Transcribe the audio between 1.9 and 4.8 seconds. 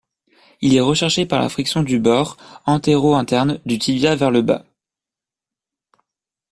bord antéro-interne du tibia vers le bas.